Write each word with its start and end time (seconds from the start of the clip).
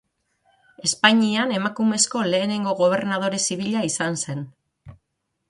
Espainian 0.87 1.53
emakumezko 1.57 2.23
lehenengo 2.31 2.73
gobernadore 2.81 3.43
zibila 3.51 3.85
izan 3.91 4.19
zen. 4.27 4.43